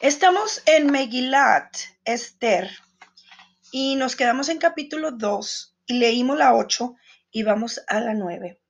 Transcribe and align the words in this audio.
Estamos 0.00 0.62
en 0.66 0.92
Megilat, 0.92 1.74
Esther, 2.04 2.70
y 3.72 3.96
nos 3.96 4.14
quedamos 4.14 4.50
en 4.50 4.58
capítulo 4.58 5.12
2 5.12 5.74
y 5.86 5.94
leímos 5.94 6.36
la 6.36 6.54
8 6.54 6.94
y 7.30 7.44
vamos 7.44 7.80
a 7.88 8.00
la 8.00 8.12
9. 8.12 8.60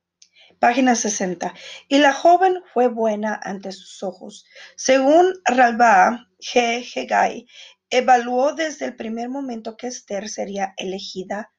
Página 0.57 0.95
60. 0.95 1.53
Y 1.89 1.97
la 1.97 2.13
joven 2.13 2.63
fue 2.73 2.87
buena 2.87 3.37
ante 3.43 3.73
sus 3.73 4.03
ojos. 4.03 4.45
Según 4.77 5.33
Ralba 5.43 6.29
G. 6.39 6.85
Hegai, 6.95 7.45
evaluó 7.89 8.53
desde 8.53 8.85
el 8.85 8.95
primer 8.95 9.27
momento 9.27 9.75
que 9.75 9.87
Esther 9.87 10.29
sería 10.29 10.73
elegida 10.77 11.51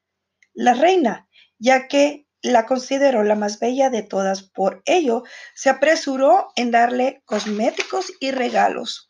la 0.55 0.73
reina, 0.73 1.29
ya 1.59 1.89
que 1.89 2.27
la 2.41 2.65
consideró 2.65 3.23
la 3.23 3.35
más 3.35 3.61
bella 3.61 3.91
de 3.91 4.03
todas. 4.03 4.45
Por 4.45 4.81
ello, 4.87 5.25
se 5.55 5.69
apresuró 5.69 6.49
en 6.57 6.71
darle 6.71 7.23
cosméticos 7.27 8.11
y 8.19 8.31
regalos. 8.31 9.08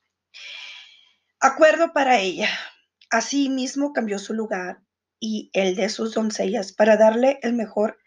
Acuerdo 1.41 1.93
para 1.93 2.19
ella. 2.19 2.49
Asimismo 3.11 3.93
cambió 3.93 4.19
su 4.19 4.35
lugar 4.35 4.81
y 5.21 5.51
el 5.53 5.77
de 5.77 5.89
sus 5.89 6.15
doncellas 6.15 6.73
para 6.73 6.97
darle 6.97 7.39
el 7.43 7.53
mejor, 7.53 7.99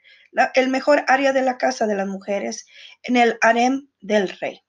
el 0.54 0.70
mejor 0.70 1.04
área 1.08 1.34
de 1.34 1.42
la 1.42 1.58
casa 1.58 1.88
de 1.88 1.96
las 1.96 2.08
mujeres 2.08 2.66
en 3.04 3.18
el 3.18 3.38
harem 3.42 3.90
del 4.02 4.30
rey. 4.30 4.62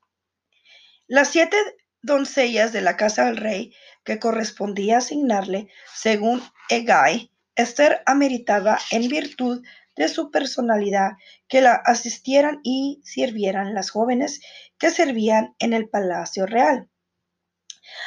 Las 1.07 1.29
siete 1.29 1.57
doncellas 2.03 2.73
de 2.73 2.81
la 2.81 2.97
casa 2.97 3.27
del 3.27 3.37
rey 3.37 3.75
que 4.05 4.19
correspondía 4.19 4.99
asignarle, 4.99 5.69
según 5.95 6.43
Egay, 6.69 7.31
Esther 7.55 8.03
ameritaba 8.07 8.79
en 8.91 9.09
virtud 9.09 9.65
de 9.97 10.09
su 10.09 10.31
personalidad 10.31 11.13
que 11.49 11.61
la 11.61 11.75
asistieran 11.75 12.61
y 12.63 13.01
sirvieran 13.05 13.75
las 13.75 13.91
jóvenes 13.91 14.41
que 14.79 14.91
servían 14.91 15.55
en 15.59 15.73
el 15.75 15.89
palacio 15.89 16.47
real. 16.47 16.89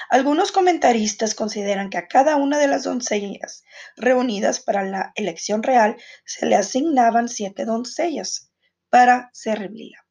Algunos 0.09 0.51
comentaristas 0.51 1.35
consideran 1.35 1.89
que 1.89 1.97
a 1.97 2.07
cada 2.07 2.35
una 2.35 2.57
de 2.57 2.67
las 2.67 2.83
doncellas 2.83 3.63
reunidas 3.95 4.59
para 4.59 4.83
la 4.83 5.11
elección 5.15 5.63
real 5.63 5.97
se 6.25 6.45
le 6.45 6.55
asignaban 6.55 7.29
siete 7.29 7.65
doncellas 7.65 8.51
para 8.89 9.29
servirla. 9.33 10.05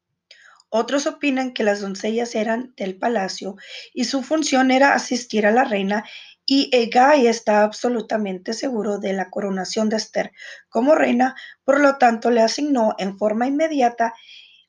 Otros 0.69 1.07
opinan 1.07 1.53
que 1.53 1.63
las 1.63 1.81
doncellas 1.81 2.35
eran 2.35 2.73
del 2.75 2.97
palacio 2.97 3.55
y 3.93 4.05
su 4.05 4.23
función 4.23 4.71
era 4.71 4.93
asistir 4.93 5.45
a 5.45 5.51
la 5.51 5.63
reina 5.63 6.03
y 6.45 6.69
Egay 6.71 7.27
está 7.27 7.63
absolutamente 7.63 8.53
seguro 8.53 8.99
de 8.99 9.13
la 9.13 9.29
coronación 9.29 9.89
de 9.89 9.97
Esther 9.97 10.31
como 10.69 10.93
reina, 10.93 11.35
por 11.63 11.79
lo 11.79 11.97
tanto 11.97 12.29
le 12.29 12.41
asignó 12.41 12.93
en 12.97 13.17
forma 13.17 13.47
inmediata 13.47 14.13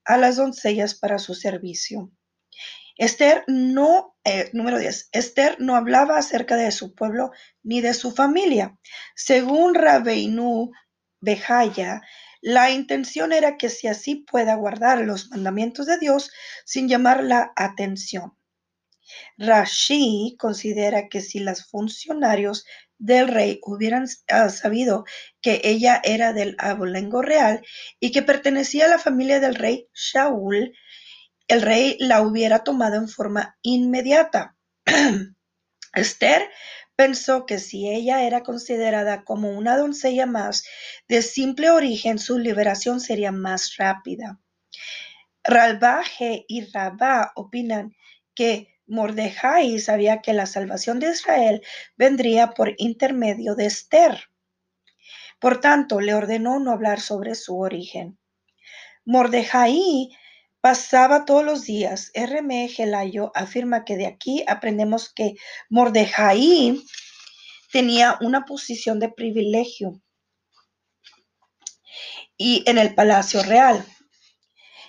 a 0.04 0.16
las 0.16 0.36
doncellas 0.36 0.94
para 0.94 1.18
su 1.18 1.34
servicio. 1.34 2.10
Esther 2.96 3.44
no, 3.46 4.16
eh, 4.24 4.50
número 4.52 4.78
10, 4.78 5.10
Esther 5.12 5.56
no 5.60 5.76
hablaba 5.76 6.16
acerca 6.16 6.56
de 6.56 6.70
su 6.72 6.94
pueblo 6.94 7.30
ni 7.62 7.80
de 7.80 7.94
su 7.94 8.12
familia. 8.12 8.78
Según 9.14 9.74
Rabeinu 9.74 10.70
Bejaya, 11.20 12.02
la 12.40 12.70
intención 12.70 13.32
era 13.32 13.56
que 13.56 13.68
si 13.68 13.88
así 13.88 14.24
pueda 14.30 14.54
guardar 14.54 15.00
los 15.00 15.30
mandamientos 15.30 15.86
de 15.86 15.98
Dios 15.98 16.30
sin 16.64 16.88
llamar 16.88 17.22
la 17.22 17.52
atención. 17.56 18.36
Rashi 19.36 20.36
considera 20.38 21.08
que 21.08 21.20
si 21.20 21.38
los 21.38 21.66
funcionarios 21.66 22.64
del 22.98 23.28
rey 23.28 23.60
hubieran 23.62 24.06
ah, 24.28 24.48
sabido 24.48 25.04
que 25.40 25.60
ella 25.64 26.00
era 26.02 26.32
del 26.32 26.56
abolengo 26.58 27.22
real 27.22 27.64
y 28.00 28.10
que 28.10 28.22
pertenecía 28.22 28.86
a 28.86 28.88
la 28.88 28.98
familia 28.98 29.38
del 29.38 29.54
rey 29.54 29.88
Shaul, 29.92 30.72
el 31.48 31.62
rey 31.62 31.96
la 32.00 32.22
hubiera 32.22 32.64
tomado 32.64 32.96
en 32.96 33.08
forma 33.08 33.58
inmediata. 33.62 34.56
Esther 35.94 36.48
pensó 36.96 37.46
que 37.46 37.58
si 37.58 37.88
ella 37.88 38.24
era 38.24 38.42
considerada 38.42 39.24
como 39.24 39.50
una 39.50 39.76
doncella 39.76 40.26
más 40.26 40.64
de 41.08 41.22
simple 41.22 41.70
origen, 41.70 42.18
su 42.18 42.38
liberación 42.38 43.00
sería 43.00 43.32
más 43.32 43.76
rápida. 43.76 44.40
Ralbaje 45.44 46.44
y 46.48 46.64
Rabá 46.72 47.32
opinan 47.36 47.94
que 48.34 48.74
Mordejai 48.86 49.78
sabía 49.78 50.20
que 50.20 50.32
la 50.32 50.46
salvación 50.46 50.98
de 51.00 51.10
Israel 51.10 51.62
vendría 51.96 52.50
por 52.50 52.74
intermedio 52.78 53.54
de 53.54 53.66
Esther. 53.66 54.28
Por 55.38 55.60
tanto, 55.60 56.00
le 56.00 56.14
ordenó 56.14 56.58
no 56.58 56.72
hablar 56.72 57.00
sobre 57.00 57.34
su 57.34 57.58
origen. 57.58 58.18
Mordejai 59.04 60.10
pasaba 60.60 61.24
todos 61.24 61.44
los 61.44 61.64
días. 61.64 62.10
R.M. 62.14 62.68
Gelayo 62.68 63.32
afirma 63.34 63.84
que 63.84 63.96
de 63.96 64.06
aquí 64.06 64.44
aprendemos 64.46 65.12
que 65.12 65.34
Mordejai 65.70 66.82
tenía 67.72 68.18
una 68.20 68.44
posición 68.44 68.98
de 68.98 69.08
privilegio 69.08 70.00
y 72.36 72.62
en 72.66 72.78
el 72.78 72.94
palacio 72.94 73.42
real. 73.42 73.84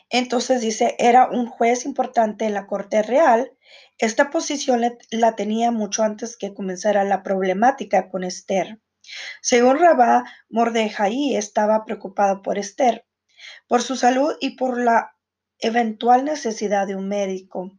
Entonces 0.10 0.62
dice, 0.62 0.96
era 1.00 1.30
un 1.30 1.48
juez 1.48 1.86
importante 1.86 2.46
en 2.46 2.54
la 2.54 2.66
corte 2.66 3.04
real 3.04 3.52
esta 4.00 4.30
posición 4.30 4.82
la 5.10 5.36
tenía 5.36 5.72
mucho 5.72 6.04
antes 6.04 6.38
que 6.38 6.54
comenzara 6.54 7.04
la 7.04 7.24
problemática 7.24 8.10
con 8.10 8.24
Esther. 8.24 8.80
Según 9.42 9.80
Rabá, 9.80 10.24
Mordejai 10.50 11.36
estaba 11.36 11.84
preocupado 11.84 12.44
por 12.44 12.60
Esther, 12.60 13.08
por 13.68 13.82
su 13.82 13.96
salud 13.96 14.36
y 14.40 14.52
por 14.52 14.80
la 14.80 15.17
eventual 15.60 16.26
necesidad 16.26 16.88
de 16.88 16.96
un 16.96 17.08
médico. 17.08 17.72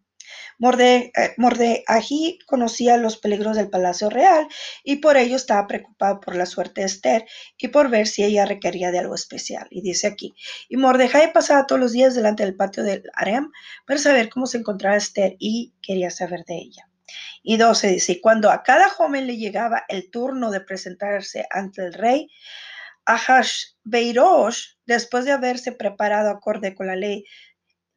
Morde, 0.58 1.12
eh, 1.16 2.38
conocía 2.46 2.96
los 2.96 3.16
peligros 3.16 3.56
del 3.56 3.70
palacio 3.70 4.10
real 4.10 4.46
y 4.84 4.96
por 4.96 5.16
ello 5.16 5.36
estaba 5.36 5.66
preocupado 5.66 6.20
por 6.20 6.36
la 6.36 6.46
suerte 6.46 6.82
de 6.82 6.88
Esther 6.88 7.24
y 7.56 7.68
por 7.68 7.88
ver 7.88 8.06
si 8.06 8.24
ella 8.24 8.44
requería 8.44 8.90
de 8.90 8.98
algo 8.98 9.14
especial. 9.14 9.66
Y 9.70 9.80
dice 9.80 10.06
aquí, 10.06 10.34
y 10.68 10.76
Mordejai 10.76 11.32
pasaba 11.32 11.66
todos 11.66 11.80
los 11.80 11.92
días 11.92 12.14
delante 12.14 12.44
del 12.44 12.56
patio 12.56 12.82
del 12.82 13.04
harem 13.14 13.50
para 13.86 13.98
saber 13.98 14.28
cómo 14.28 14.46
se 14.46 14.58
encontraba 14.58 14.96
Esther 14.96 15.36
y 15.38 15.74
quería 15.82 16.10
saber 16.10 16.44
de 16.44 16.56
ella. 16.56 16.88
Y 17.42 17.56
12 17.56 17.88
dice, 17.88 18.12
y 18.12 18.20
cuando 18.20 18.50
a 18.50 18.62
cada 18.62 18.90
joven 18.90 19.26
le 19.26 19.36
llegaba 19.36 19.84
el 19.88 20.10
turno 20.10 20.50
de 20.50 20.60
presentarse 20.60 21.46
ante 21.50 21.86
el 21.86 21.94
rey, 21.94 22.28
Beirosh, 23.84 24.74
después 24.84 25.24
de 25.24 25.32
haberse 25.32 25.72
preparado 25.72 26.30
acorde 26.30 26.74
con 26.74 26.88
la 26.88 26.96
ley 26.96 27.24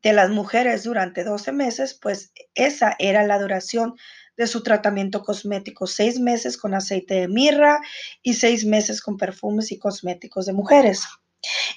de 0.03 0.13
las 0.13 0.29
mujeres 0.29 0.83
durante 0.83 1.23
12 1.23 1.51
meses, 1.51 1.93
pues 1.93 2.33
esa 2.55 2.95
era 2.99 3.23
la 3.23 3.39
duración 3.39 3.95
de 4.37 4.47
su 4.47 4.63
tratamiento 4.63 5.23
cosmético, 5.23 5.87
seis 5.87 6.19
meses 6.19 6.57
con 6.57 6.73
aceite 6.73 7.15
de 7.15 7.27
mirra 7.27 7.79
y 8.21 8.33
seis 8.33 8.65
meses 8.65 9.01
con 9.01 9.17
perfumes 9.17 9.71
y 9.71 9.77
cosméticos 9.77 10.45
de 10.45 10.53
mujeres. 10.53 11.03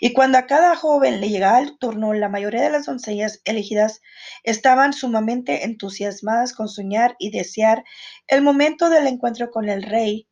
Y 0.00 0.12
cuando 0.12 0.38
a 0.38 0.46
cada 0.46 0.76
joven 0.76 1.20
le 1.20 1.30
llegaba 1.30 1.60
el 1.60 1.78
turno, 1.78 2.12
la 2.12 2.28
mayoría 2.28 2.62
de 2.62 2.70
las 2.70 2.86
doncellas 2.86 3.40
elegidas 3.44 4.02
estaban 4.42 4.92
sumamente 4.92 5.64
entusiasmadas 5.64 6.52
con 6.52 6.68
soñar 6.68 7.16
y 7.18 7.30
desear 7.30 7.84
el 8.26 8.42
momento 8.42 8.91
del 8.91 9.06
encuentro 9.06 9.50
con 9.50 9.68
el 9.68 9.82
rey 9.82 10.28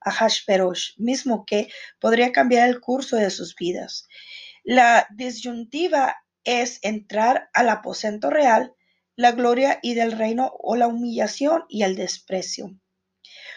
Ahashverosh, 0.00 0.98
mismo 0.98 1.46
que 1.46 1.68
podría 1.98 2.30
cambiar 2.32 2.68
el 2.68 2.80
curso 2.80 3.16
de 3.16 3.30
sus 3.30 3.54
vidas. 3.56 4.06
La 4.64 5.06
disyuntiva 5.14 6.23
es 6.44 6.78
entrar 6.82 7.50
al 7.52 7.68
aposento 7.68 8.30
real, 8.30 8.74
la 9.16 9.32
gloria 9.32 9.78
y 9.82 9.94
del 9.94 10.12
reino 10.12 10.52
o 10.58 10.76
la 10.76 10.86
humillación 10.86 11.64
y 11.68 11.82
el 11.82 11.96
desprecio. 11.96 12.70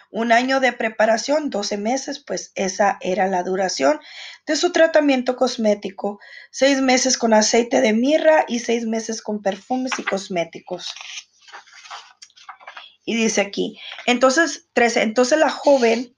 Un 0.09 0.31
año 0.31 0.59
de 0.59 0.71
preparación, 0.71 1.49
12 1.49 1.77
meses, 1.77 2.23
pues 2.25 2.51
esa 2.55 2.97
era 3.01 3.27
la 3.27 3.43
duración 3.43 3.99
de 4.45 4.55
su 4.55 4.71
tratamiento 4.71 5.35
cosmético, 5.35 6.19
seis 6.49 6.81
meses 6.81 7.17
con 7.17 7.33
aceite 7.33 7.81
de 7.81 7.91
mirra 7.93 8.45
y 8.47 8.59
seis 8.59 8.85
meses 8.85 9.21
con 9.21 9.41
perfumes 9.41 9.91
y 9.97 10.03
cosméticos. 10.03 10.93
Y 13.03 13.15
dice 13.15 13.41
aquí, 13.41 13.79
entonces, 14.05 14.67
13, 14.73 15.01
entonces 15.01 15.37
la 15.39 15.49
joven 15.49 16.16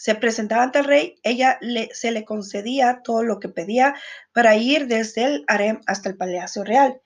se 0.00 0.14
presentaba 0.14 0.62
ante 0.62 0.78
el 0.78 0.86
rey, 0.86 1.20
ella 1.24 1.58
se 1.92 2.10
le 2.10 2.24
concedía 2.24 3.02
todo 3.04 3.22
lo 3.22 3.38
que 3.38 3.50
pedía 3.50 3.94
para 4.32 4.56
ir 4.56 4.86
desde 4.86 5.24
el 5.24 5.44
harem 5.46 5.82
hasta 5.86 6.08
el 6.08 6.16
palacio 6.16 6.64
real. 6.64 7.02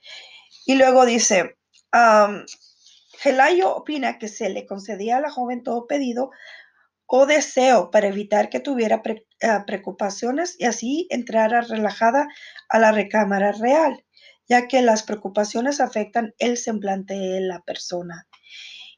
Y 0.64 0.76
luego 0.76 1.04
dice, 1.04 1.56
Gelayo 3.18 3.74
opina 3.74 4.16
que 4.16 4.28
se 4.28 4.48
le 4.48 4.64
concedía 4.64 5.16
a 5.16 5.20
la 5.20 5.32
joven 5.32 5.64
todo 5.64 5.88
pedido 5.88 6.30
o 7.06 7.26
deseo 7.26 7.90
para 7.90 8.06
evitar 8.06 8.48
que 8.48 8.60
tuviera 8.60 9.02
eh, 9.04 9.48
preocupaciones 9.66 10.54
y 10.60 10.66
así 10.66 11.08
entrara 11.10 11.62
relajada 11.62 12.28
a 12.68 12.78
la 12.78 12.92
recámara 12.92 13.50
real, 13.50 14.04
ya 14.48 14.68
que 14.68 14.82
las 14.82 15.02
preocupaciones 15.02 15.80
afectan 15.80 16.32
el 16.38 16.58
semblante 16.58 17.14
de 17.14 17.40
la 17.40 17.60
persona. 17.62 18.28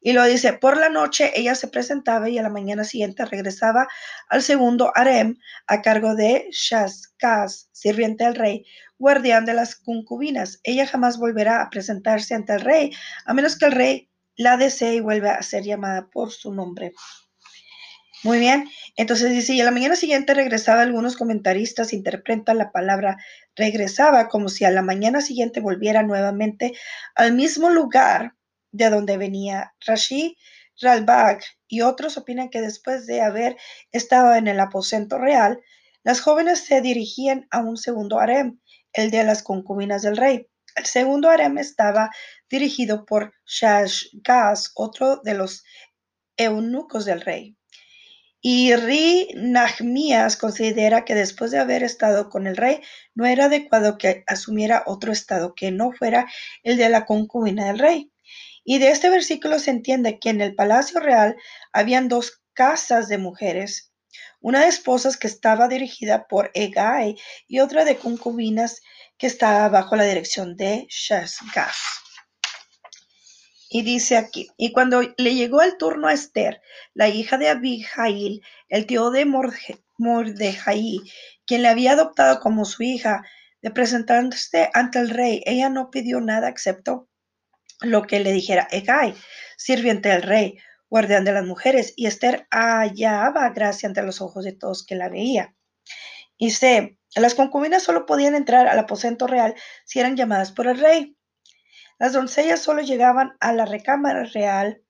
Y 0.00 0.12
lo 0.12 0.24
dice, 0.24 0.52
por 0.52 0.76
la 0.76 0.88
noche 0.88 1.32
ella 1.34 1.54
se 1.54 1.68
presentaba 1.68 2.28
y 2.28 2.38
a 2.38 2.42
la 2.42 2.48
mañana 2.48 2.84
siguiente 2.84 3.24
regresaba 3.24 3.88
al 4.28 4.42
segundo 4.42 4.92
harem 4.94 5.38
a 5.66 5.82
cargo 5.82 6.14
de 6.14 6.48
Shazkaz, 6.50 7.68
sirviente 7.72 8.24
del 8.24 8.34
rey, 8.34 8.64
guardián 8.98 9.44
de 9.44 9.54
las 9.54 9.76
concubinas. 9.76 10.60
Ella 10.64 10.86
jamás 10.86 11.18
volverá 11.18 11.62
a 11.62 11.70
presentarse 11.70 12.34
ante 12.34 12.54
el 12.54 12.60
rey, 12.60 12.92
a 13.24 13.34
menos 13.34 13.58
que 13.58 13.66
el 13.66 13.72
rey 13.72 14.10
la 14.36 14.56
desea 14.56 14.92
y 14.92 15.00
vuelve 15.00 15.30
a 15.30 15.42
ser 15.42 15.64
llamada 15.64 16.08
por 16.08 16.30
su 16.30 16.52
nombre. 16.52 16.92
Muy 18.22 18.38
bien, 18.38 18.68
entonces 18.96 19.30
dice, 19.30 19.52
y 19.54 19.60
a 19.60 19.64
la 19.64 19.70
mañana 19.70 19.94
siguiente 19.94 20.34
regresaba, 20.34 20.82
algunos 20.82 21.16
comentaristas 21.16 21.92
interpretan 21.92 22.58
la 22.58 22.72
palabra 22.72 23.18
regresaba 23.54 24.28
como 24.28 24.48
si 24.48 24.64
a 24.64 24.70
la 24.70 24.82
mañana 24.82 25.20
siguiente 25.20 25.60
volviera 25.60 26.02
nuevamente 26.02 26.72
al 27.14 27.34
mismo 27.34 27.70
lugar 27.70 28.34
de 28.76 28.90
donde 28.90 29.16
venía. 29.16 29.74
Rashi, 29.86 30.36
Ralbag 30.80 31.40
y 31.68 31.80
otros 31.80 32.16
opinan 32.16 32.50
que 32.50 32.60
después 32.60 33.06
de 33.06 33.22
haber 33.22 33.56
estado 33.92 34.34
en 34.34 34.46
el 34.46 34.60
aposento 34.60 35.18
real, 35.18 35.60
las 36.02 36.20
jóvenes 36.20 36.60
se 36.64 36.80
dirigían 36.80 37.46
a 37.50 37.60
un 37.60 37.76
segundo 37.76 38.20
harem, 38.20 38.60
el 38.92 39.10
de 39.10 39.24
las 39.24 39.42
concubinas 39.42 40.02
del 40.02 40.16
rey. 40.16 40.48
El 40.76 40.84
segundo 40.84 41.30
harem 41.30 41.58
estaba 41.58 42.10
dirigido 42.50 43.06
por 43.06 43.32
Shashgaz, 43.46 44.72
otro 44.74 45.16
de 45.24 45.34
los 45.34 45.64
eunucos 46.36 47.06
del 47.06 47.22
rey. 47.22 47.56
Y 48.40 48.76
Ri 48.76 49.28
Nahmías 49.34 50.36
considera 50.36 51.04
que 51.04 51.14
después 51.14 51.50
de 51.50 51.58
haber 51.58 51.82
estado 51.82 52.28
con 52.28 52.46
el 52.46 52.56
rey, 52.56 52.80
no 53.14 53.26
era 53.26 53.46
adecuado 53.46 53.98
que 53.98 54.22
asumiera 54.26 54.84
otro 54.86 55.10
estado 55.10 55.54
que 55.54 55.72
no 55.72 55.90
fuera 55.90 56.26
el 56.62 56.76
de 56.76 56.88
la 56.88 57.06
concubina 57.06 57.66
del 57.66 57.78
rey. 57.78 58.12
Y 58.68 58.78
de 58.80 58.88
este 58.88 59.10
versículo 59.10 59.60
se 59.60 59.70
entiende 59.70 60.18
que 60.18 60.28
en 60.28 60.40
el 60.40 60.56
palacio 60.56 60.98
real 60.98 61.36
habían 61.72 62.08
dos 62.08 62.42
casas 62.52 63.06
de 63.06 63.16
mujeres, 63.16 63.92
una 64.40 64.62
de 64.62 64.66
esposas 64.66 65.16
que 65.16 65.28
estaba 65.28 65.68
dirigida 65.68 66.26
por 66.26 66.50
Egai 66.52 67.14
y 67.46 67.60
otra 67.60 67.84
de 67.84 67.96
concubinas 67.96 68.80
que 69.18 69.28
estaba 69.28 69.68
bajo 69.68 69.94
la 69.94 70.02
dirección 70.02 70.56
de 70.56 70.88
Shashgaz. 70.90 71.76
Y 73.70 73.82
dice 73.82 74.16
aquí, 74.16 74.48
y 74.56 74.72
cuando 74.72 75.00
le 75.16 75.34
llegó 75.36 75.62
el 75.62 75.76
turno 75.76 76.08
a 76.08 76.12
Esther, 76.12 76.60
la 76.92 77.08
hija 77.08 77.38
de 77.38 77.48
Abijail, 77.48 78.42
el 78.68 78.86
tío 78.86 79.12
de 79.12 79.26
Mordejai, 79.26 81.02
quien 81.46 81.62
le 81.62 81.68
había 81.68 81.92
adoptado 81.92 82.40
como 82.40 82.64
su 82.64 82.82
hija, 82.82 83.22
de 83.62 83.70
presentarse 83.70 84.70
ante 84.74 84.98
el 84.98 85.10
rey, 85.10 85.42
ella 85.46 85.68
no 85.68 85.90
pidió 85.90 86.20
nada 86.20 86.48
excepto 86.48 87.08
lo 87.80 88.02
que 88.02 88.20
le 88.20 88.32
dijera 88.32 88.68
Egai, 88.70 89.14
sirviente 89.56 90.08
del 90.08 90.22
rey, 90.22 90.58
guardián 90.88 91.24
de 91.24 91.32
las 91.32 91.44
mujeres, 91.44 91.92
y 91.96 92.06
Esther 92.06 92.46
hallaba 92.50 93.50
gracia 93.50 93.88
ante 93.88 94.02
los 94.02 94.20
ojos 94.20 94.44
de 94.44 94.52
todos 94.52 94.84
que 94.84 94.94
la 94.94 95.08
veía. 95.08 95.54
Y 96.38 96.50
sé, 96.50 96.98
las 97.14 97.34
concubinas 97.34 97.82
solo 97.82 98.06
podían 98.06 98.34
entrar 98.34 98.68
al 98.68 98.78
aposento 98.78 99.26
real 99.26 99.54
si 99.84 100.00
eran 100.00 100.16
llamadas 100.16 100.52
por 100.52 100.66
el 100.66 100.78
rey. 100.78 101.16
Las 101.98 102.12
doncellas 102.12 102.60
solo 102.60 102.82
llegaban 102.82 103.36
a 103.40 103.52
la 103.52 103.64
recámara 103.64 104.24
real 104.24 104.82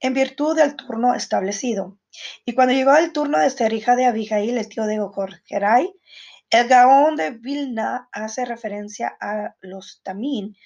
en 0.00 0.14
virtud 0.14 0.56
del 0.56 0.76
turno 0.76 1.14
establecido. 1.14 1.98
Y 2.44 2.54
cuando 2.54 2.74
llegó 2.74 2.94
el 2.96 3.12
turno 3.12 3.38
de 3.38 3.46
Esther, 3.46 3.72
hija 3.72 3.96
de 3.96 4.06
Abigail, 4.06 4.58
el 4.58 4.68
tío 4.68 4.84
de 4.84 5.00
Ojorgerai, 5.00 5.92
el 6.50 6.68
Gaón 6.68 7.16
de 7.16 7.30
Vilna 7.30 8.08
hace 8.10 8.44
referencia 8.44 9.16
a 9.20 9.54
los 9.60 10.00
tamín, 10.02 10.56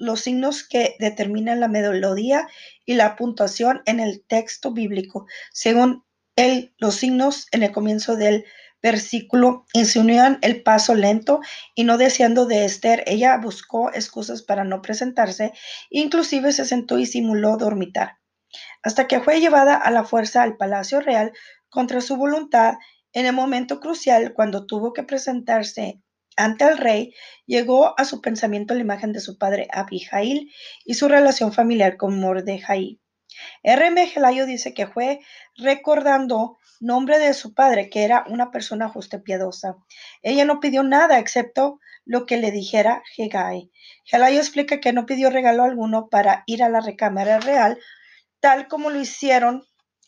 los 0.00 0.22
signos 0.22 0.66
que 0.66 0.96
determinan 0.98 1.60
la 1.60 1.68
melodía 1.68 2.48
y 2.86 2.94
la 2.94 3.14
puntuación 3.14 3.82
en 3.86 4.00
el 4.00 4.24
texto 4.26 4.72
bíblico, 4.72 5.26
según 5.52 6.04
él, 6.36 6.74
los 6.78 6.96
signos 6.96 7.46
en 7.52 7.62
el 7.62 7.70
comienzo 7.70 8.16
del 8.16 8.44
versículo 8.82 9.66
insinuan 9.74 10.38
el 10.40 10.62
paso 10.62 10.94
lento 10.94 11.40
y 11.74 11.84
no 11.84 11.98
deseando 11.98 12.46
de 12.46 12.64
Esther, 12.64 13.04
ella 13.06 13.36
buscó 13.36 13.92
excusas 13.92 14.42
para 14.42 14.64
no 14.64 14.80
presentarse, 14.80 15.52
inclusive 15.90 16.52
se 16.52 16.64
sentó 16.64 16.98
y 16.98 17.04
simuló 17.04 17.58
dormitar, 17.58 18.16
hasta 18.82 19.06
que 19.06 19.20
fue 19.20 19.40
llevada 19.40 19.76
a 19.76 19.90
la 19.90 20.04
fuerza 20.04 20.42
al 20.42 20.56
palacio 20.56 21.00
real 21.00 21.32
contra 21.68 22.00
su 22.00 22.16
voluntad 22.16 22.74
en 23.12 23.26
el 23.26 23.34
momento 23.34 23.80
crucial 23.80 24.32
cuando 24.32 24.66
tuvo 24.66 24.94
que 24.94 25.02
presentarse 25.02 26.00
ante 26.40 26.64
el 26.64 26.78
rey, 26.78 27.14
llegó 27.46 27.98
a 27.98 28.04
su 28.04 28.20
pensamiento 28.20 28.74
la 28.74 28.80
imagen 28.80 29.12
de 29.12 29.20
su 29.20 29.36
padre 29.38 29.68
Abijail 29.72 30.50
y 30.84 30.94
su 30.94 31.08
relación 31.08 31.52
familiar 31.52 31.96
con 31.96 32.18
Mordejai. 32.18 32.98
R.M. 33.62 34.06
Gelayo 34.06 34.46
dice 34.46 34.74
que 34.74 34.86
fue 34.86 35.20
recordando 35.56 36.58
nombre 36.80 37.18
de 37.18 37.34
su 37.34 37.54
padre, 37.54 37.90
que 37.90 38.04
era 38.04 38.24
una 38.28 38.50
persona 38.50 38.88
justa 38.88 39.18
y 39.18 39.20
piadosa. 39.20 39.76
Ella 40.22 40.44
no 40.44 40.60
pidió 40.60 40.82
nada 40.82 41.18
excepto 41.18 41.78
lo 42.04 42.26
que 42.26 42.38
le 42.38 42.50
dijera 42.50 43.02
Hegai. 43.16 43.70
Gelayo 44.04 44.38
explica 44.38 44.80
que 44.80 44.92
no 44.92 45.06
pidió 45.06 45.30
regalo 45.30 45.62
alguno 45.62 46.08
para 46.08 46.42
ir 46.46 46.62
a 46.62 46.68
la 46.68 46.80
recámara 46.80 47.38
real, 47.38 47.78
tal 48.40 48.66
como 48.66 48.90
lo 48.90 48.98
hicieron 48.98 49.64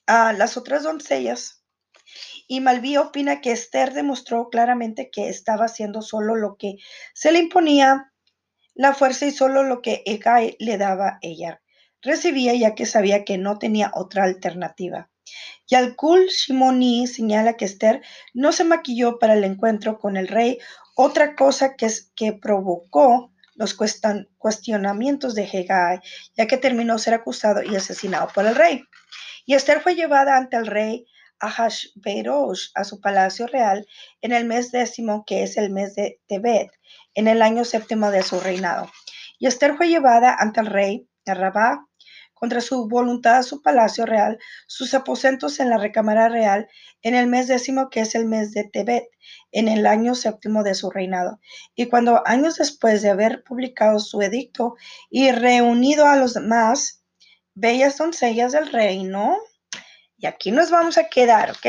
a 0.07 0.33
las 0.33 0.57
otras 0.57 0.83
doncellas 0.83 1.62
y 2.49 2.61
Malví 2.61 2.97
opina 2.97 3.41
que 3.41 3.53
Esther 3.53 3.93
demostró 3.93 4.49
claramente 4.51 5.11
que 5.11 5.29
estaba 5.29 5.67
haciendo 5.67 6.03
solo 6.03 6.37
lo 6.37 6.57
que 6.57 6.77
se 7.15 7.33
le 7.33 7.39
imponía 7.39 8.13
la 8.75 8.95
fuerza 8.95 9.27
y 9.27 9.31
solo 9.31 9.63
lo 9.63 9.83
que 9.83 10.03
Egai 10.07 10.57
le 10.59 10.79
daba 10.79 11.19
ella. 11.23 11.61
Recibía 12.01 12.55
ya 12.55 12.75
que 12.75 12.87
sabía 12.87 13.25
que 13.25 13.39
no 13.39 13.59
tenía 13.59 13.93
otra 13.95 14.25
alternativa. 14.25 15.11
Yalkul 15.69 16.27
Shimoni 16.27 17.07
señala 17.07 17.57
que 17.57 17.65
Esther 17.65 18.03
no 18.35 18.53
se 18.53 18.65
maquilló 18.65 19.19
para 19.19 19.35
el 19.35 19.45
encuentro 19.45 19.99
con 19.99 20.17
el 20.17 20.29
rey, 20.29 20.59
otra 20.97 21.35
cosa 21.37 21.77
que, 21.77 21.87
es, 21.87 22.13
que 22.15 22.33
provocó 22.33 23.33
los 23.55 23.75
cuestionamientos 23.75 25.35
de 25.35 25.45
Hegai, 25.45 26.01
ya 26.37 26.47
que 26.47 26.57
terminó 26.57 26.99
ser 26.99 27.15
acusado 27.15 27.63
y 27.63 27.77
asesinado 27.77 28.29
por 28.35 28.47
el 28.47 28.57
rey. 28.57 28.85
Y 29.47 29.55
Esther 29.55 29.81
fue 29.81 29.95
llevada 29.95 30.37
ante 30.37 30.57
el 30.57 30.67
rey 30.67 31.07
Ahashverosh 31.43 32.71
a 32.75 32.85
su 32.85 33.01
palacio 33.01 33.47
real 33.47 33.87
en 34.21 34.33
el 34.33 34.47
mes 34.47 34.71
décimo, 34.71 35.25
que 35.27 35.43
es 35.43 35.57
el 35.57 35.71
mes 35.71 35.95
de 35.97 36.21
Tebet, 36.29 36.71
en 37.15 37.29
el 37.29 37.43
año 37.43 37.65
séptimo 37.65 38.11
de 38.11 38.23
su 38.23 38.41
reinado. 38.41 38.91
Y 39.39 39.49
Esther 39.49 39.77
fue 39.77 39.89
llevada 39.89 40.37
ante 40.39 40.61
el 40.61 40.67
rey 40.67 41.09
de 41.27 41.35
Rabá 41.35 41.87
contra 42.43 42.61
su 42.61 42.89
voluntad 42.89 43.37
a 43.37 43.43
su 43.45 43.63
palacio 43.63 44.05
real, 44.05 44.39
sus 44.67 44.95
aposentos 44.95 45.61
en 45.61 45.71
la 45.71 45.79
recámara 45.79 46.29
real, 46.29 46.69
en 47.03 47.15
el 47.15 47.29
mes 47.29 47.47
décimo, 47.47 47.89
que 47.89 48.01
es 48.01 48.17
el 48.17 48.27
mes 48.27 48.53
de 48.53 48.65
Tebet, 48.65 49.05
en 49.53 49.69
el 49.69 49.87
año 49.87 50.17
séptimo 50.17 50.65
de 50.65 50.75
su 50.75 50.91
reinado. 50.91 51.39
Y 51.77 51.89
cuando 51.89 52.23
años 52.27 52.57
después 52.57 53.01
de 53.03 53.11
haber 53.11 53.45
publicado 53.45 54.01
su 54.01 54.23
edicto 54.23 54.75
y 55.09 55.31
reunido 55.31 56.07
a 56.07 56.17
los 56.17 56.35
demás 56.35 57.05
bellas 57.55 57.99
doncellas 57.99 58.51
del 58.51 58.73
reino, 58.73 59.37
y 60.23 60.27
aquí 60.27 60.53
nos 60.53 60.71
vamos 60.71 60.99
a 60.99 61.09
quedar, 61.09 61.51
¿ok? 61.51 61.67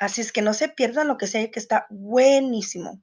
Así 0.00 0.20
es 0.20 0.32
que 0.32 0.42
no 0.42 0.52
se 0.52 0.68
pierdan 0.68 1.06
lo 1.06 1.16
que 1.16 1.28
sea 1.28 1.48
que 1.50 1.60
está 1.60 1.86
buenísimo. 1.90 3.00